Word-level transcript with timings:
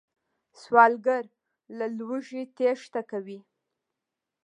سوالګر 0.61 1.23
له 1.77 1.85
لوږې 1.97 2.43
تېښته 2.57 3.01
کوي 3.11 3.39